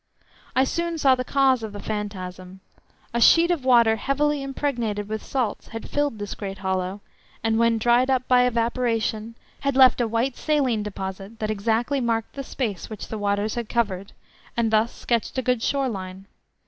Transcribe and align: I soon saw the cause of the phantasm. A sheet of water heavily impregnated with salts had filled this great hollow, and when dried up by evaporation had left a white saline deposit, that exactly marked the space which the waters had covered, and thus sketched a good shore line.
I 0.55 0.63
soon 0.63 0.97
saw 0.97 1.13
the 1.13 1.23
cause 1.23 1.61
of 1.61 1.73
the 1.73 1.79
phantasm. 1.79 2.61
A 3.13 3.21
sheet 3.21 3.51
of 3.51 3.63
water 3.63 3.97
heavily 3.97 4.41
impregnated 4.41 5.07
with 5.07 5.21
salts 5.21 5.67
had 5.67 5.87
filled 5.91 6.17
this 6.17 6.33
great 6.33 6.57
hollow, 6.57 7.01
and 7.43 7.59
when 7.59 7.77
dried 7.77 8.09
up 8.09 8.27
by 8.27 8.45
evaporation 8.47 9.35
had 9.59 9.75
left 9.75 10.01
a 10.01 10.07
white 10.07 10.35
saline 10.35 10.81
deposit, 10.81 11.37
that 11.37 11.51
exactly 11.51 12.01
marked 12.01 12.33
the 12.33 12.43
space 12.43 12.89
which 12.89 13.09
the 13.09 13.19
waters 13.19 13.53
had 13.53 13.69
covered, 13.69 14.13
and 14.57 14.71
thus 14.71 14.91
sketched 14.91 15.37
a 15.37 15.43
good 15.43 15.61
shore 15.61 15.87
line. 15.87 16.25